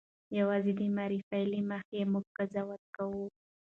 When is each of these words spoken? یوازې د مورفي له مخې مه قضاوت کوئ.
یوازې 0.39 0.71
د 0.79 0.81
مورفي 0.97 1.41
له 1.51 1.59
مخې 1.69 1.99
مه 2.11 2.19
قضاوت 2.35 2.83
کوئ. 2.95 3.25